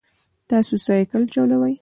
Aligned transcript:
تاسو 0.49 0.73
سایکل 0.85 1.21
چلوئ؟ 1.33 1.73